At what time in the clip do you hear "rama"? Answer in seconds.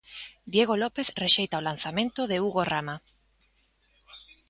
2.71-2.95